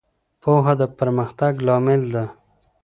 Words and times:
پوهه 0.41 0.73
د 0.79 0.81
پرمختګ 0.99 1.53
لامل 1.67 2.01
ده. 2.13 2.25